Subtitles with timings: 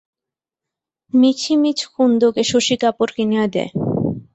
[1.13, 3.71] মিছিমিছ কুন্দকে শশী কাপড় কিনিয়া দেয়।